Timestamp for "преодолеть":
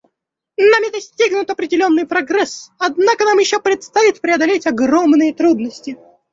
4.19-4.65